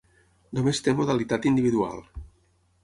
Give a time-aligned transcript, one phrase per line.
[0.59, 2.05] Només té modalitat individual.